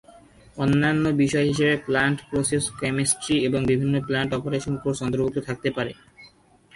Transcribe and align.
অন্যান্য 0.57 1.05
বিষয় 1.21 1.45
হিসেবে 1.51 1.75
প্লান্ট 1.87 2.17
প্রসেস 2.29 2.63
কেমিস্ট্রি 2.79 3.35
এবং 3.47 3.59
বিভিন্ন 3.65 3.95
প্লান্ট 4.07 4.31
অপারেশন 4.33 4.73
কোর্স 4.83 4.99
অন্তর্ভুক্ত 5.05 5.37
থাকতে 5.47 5.69
পারে। 5.77 5.91